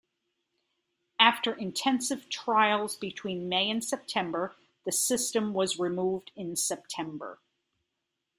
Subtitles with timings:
[1.19, 7.39] After intensive trials between May and September, the system was removed in September.